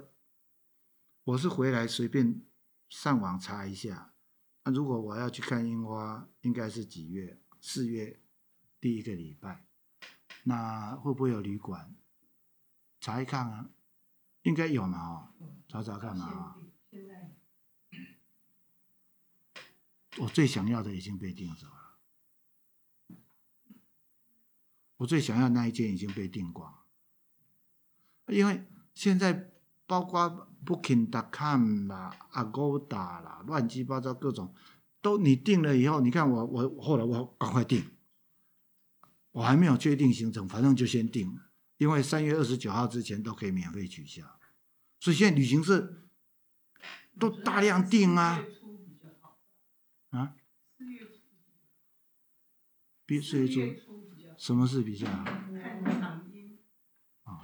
[1.24, 2.42] 我是回来随便
[2.90, 4.14] 上网查一下，
[4.64, 7.40] 那如果我要去看樱花，应该是几月？
[7.60, 8.20] 四月。
[8.82, 9.66] 第一个礼拜，
[10.44, 11.96] 那会不会有旅馆？
[13.00, 13.72] 查一看啊，
[14.44, 16.58] 应该有嘛哦，查查看嘛啊。
[20.20, 21.98] 我最想要的已经被订走了，
[24.98, 26.74] 我最想要那一件已经被订光，
[28.28, 29.52] 因为现在
[29.86, 34.54] 包括 Booking.com 啦、Agoda 啦，乱七八糟各种，
[35.02, 37.92] 都你订了以后，你看我我后来我赶快订。
[39.32, 41.38] 我还没有确定行程，反正就先订，
[41.76, 44.24] 因为三月二十九号之前都可以免费取消，
[45.02, 46.06] 所以现在旅行社
[47.20, 48.42] 都大量订啊。
[50.12, 50.36] 啊？
[53.08, 54.05] 四月初，
[54.38, 55.24] 什么是比较好？
[57.24, 57.42] 啊。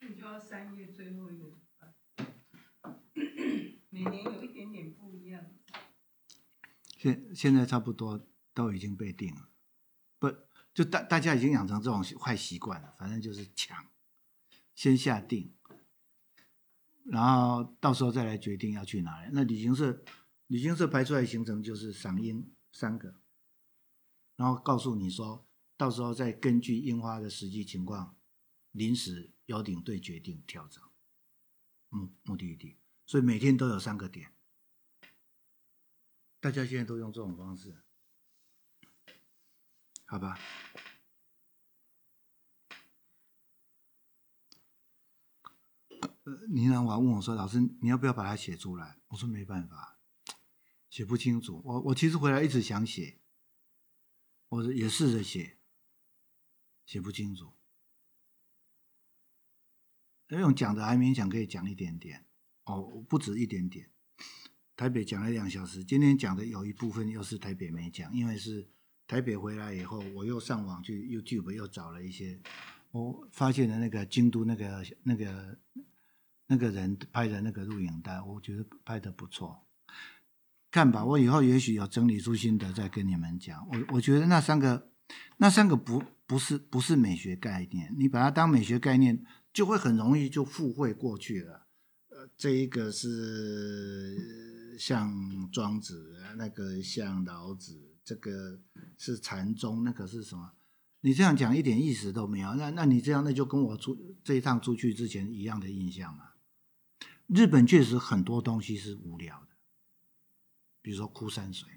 [0.00, 1.52] 你就要三月最后一个
[3.90, 5.44] 每年有一点点不一样。
[6.98, 8.26] 现现在差不多。
[8.56, 9.50] 都已经被定了，
[10.18, 10.34] 不
[10.72, 13.86] 就大大家已经养成这种坏习惯了，反正就是抢，
[14.74, 15.52] 先下定，
[17.04, 19.30] 然后到时候再来决定要去哪里。
[19.34, 20.02] 那旅行社
[20.46, 23.20] 旅行社排出来的行程就是赏樱三个，
[24.36, 28.16] 然后告诉你说，到时候再根据樱花的实际情况，
[28.72, 30.82] 临时邀领队决定调整
[31.88, 32.76] 目目的地，
[33.06, 34.32] 所以每天都有三个点，
[36.38, 37.82] 大家现在都用这种方式。
[40.04, 40.38] 好吧，
[46.24, 49.98] 呃，倪南华问我说：“老师，你要不要把它写出来？”我说：“没办法，
[50.90, 51.60] 写不清楚。
[51.64, 53.18] 我我其实回来一直想写，
[54.48, 55.58] 我也试着写，
[56.84, 57.52] 写不清楚。
[60.28, 62.26] 那用讲的还勉强可以讲一点点，
[62.64, 63.90] 哦，不止一点点。
[64.76, 68.70] 台北讲了两小时，今天讲的有一部分又是台北没讲，因为是。
[69.08, 72.40] 台北回来以后，我又上网去 YouTube 又找了一些，
[72.90, 75.60] 我发现了那个京都那个那个
[76.48, 79.65] 那个人拍的那个录影带，我觉得拍的不错。
[80.76, 83.66] 看吧，我以后也许有整理出心得再跟你们讲。
[83.66, 84.90] 我我觉得那三个
[85.38, 89.24] 那三个不不是不是美学概念，你把它当美学概念
[89.54, 91.66] 就会很容易就附会过去了。
[92.10, 98.60] 呃，这一个是像庄子，那个像老子，这个
[98.98, 100.52] 是禅宗，那个是什么？
[101.00, 102.52] 你这样讲一点意思都没有。
[102.54, 106.24] 那那你这样，那就跟我出这一趟出去之前一样的印象嘛。
[107.28, 109.45] 日本确实很多东西是无聊，
[110.86, 111.68] 比如说枯山水，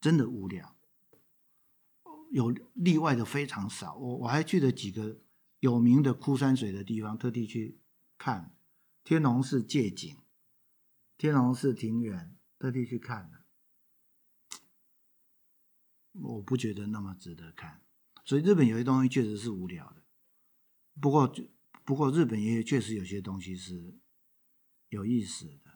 [0.00, 0.74] 真的无聊。
[2.30, 3.94] 有例外的非常少。
[3.96, 5.20] 我我还去了几个
[5.60, 7.78] 有名的枯山水的地方，特地去
[8.16, 8.56] 看
[9.04, 10.16] 天龙寺借景、
[11.18, 13.44] 天龙寺庭园，特地去看的。
[16.12, 17.82] 我不觉得那么值得看。
[18.24, 20.02] 所以日本有些东西确实是无聊的。
[20.98, 21.30] 不过
[21.84, 23.98] 不过日本也确实有些东西是
[24.88, 25.71] 有意思的。